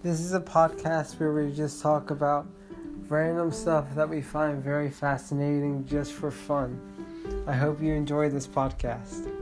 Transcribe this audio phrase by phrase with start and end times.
[0.00, 2.46] This is a podcast where we just talk about
[3.08, 6.80] random stuff that we find very fascinating just for fun.
[7.48, 9.37] I hope you enjoy this podcast.